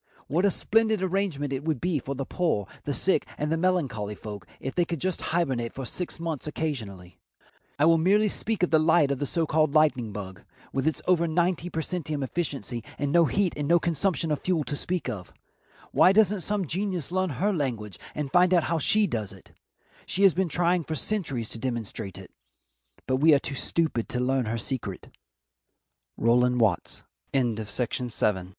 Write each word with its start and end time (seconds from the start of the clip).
What 0.25 0.45
a 0.45 0.49
splendid 0.49 1.03
arrangement 1.03 1.53
it 1.53 1.63
would 1.63 1.79
be 1.79 1.99
for 1.99 2.15
the 2.15 2.25
poor, 2.25 2.65
the 2.85 2.93
sick, 2.95 3.23
and 3.37 3.51
the 3.51 3.55
melancholy 3.55 4.15
folk 4.15 4.47
if 4.59 4.73
they 4.73 4.83
could 4.83 4.99
just 4.99 5.21
hibernate 5.21 5.73
for 5.75 5.85
six 5.85 6.19
months 6.19 6.47
occasionally. 6.47 7.19
I 7.77 7.85
will 7.85 7.99
merely 7.99 8.27
speak 8.27 8.63
of 8.63 8.71
the 8.71 8.79
light 8.79 9.11
of 9.11 9.19
the 9.19 9.27
so 9.27 9.45
called 9.45 9.75
lightning 9.75 10.11
bug, 10.11 10.41
with 10.73 10.87
its 10.87 11.03
over 11.05 11.27
ninety 11.27 11.69
per 11.69 11.81
centum 11.83 12.23
efficiency 12.23 12.83
and 12.97 13.11
no 13.11 13.25
heat 13.25 13.53
and 13.55 13.67
no 13.67 13.77
consumption 13.77 14.31
of 14.31 14.39
fuel 14.39 14.63
to 14.63 14.75
speak 14.75 15.07
of. 15.07 15.31
Why 15.91 16.11
doesn't 16.13 16.41
some 16.41 16.65
genius 16.65 17.11
learn 17.11 17.29
her 17.37 17.53
language 17.53 17.99
and 18.15 18.31
find 18.31 18.55
out 18.55 18.63
how 18.63 18.79
she 18.79 19.05
does 19.05 19.31
it? 19.31 19.51
She 20.07 20.23
has 20.23 20.33
been 20.33 20.49
trying 20.49 20.83
for 20.83 20.95
centuries 20.95 21.47
to 21.49 21.59
demonstrate 21.59 22.17
it 22.17 22.31
but 23.05 23.17
we 23.17 23.35
are 23.35 23.39
too 23.39 23.53
stupid 23.53 24.09
to 24.09 24.19
learn 24.19 24.45
her 24.45 24.57
secret. 24.57 25.09
Rowland 26.17 26.59
Watts. 26.59 27.03
THE 27.33 27.43
GREAT 27.43 27.67
TAILED 27.67 28.11
GRACKLE. 28.21 28.47